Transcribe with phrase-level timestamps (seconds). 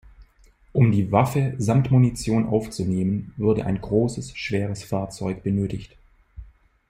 [0.73, 5.95] Um diese Waffe samt Munition aufzunehmen, wurde ein großes, schweres Fahrzeug benötigt.